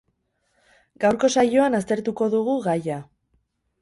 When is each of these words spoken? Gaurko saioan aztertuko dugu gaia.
Gaurko 1.03 1.29
saioan 1.41 1.81
aztertuko 1.81 2.31
dugu 2.37 2.57
gaia. 2.65 2.99